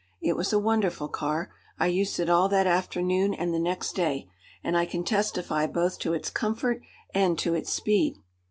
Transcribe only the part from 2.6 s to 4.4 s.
afternoon and the next day,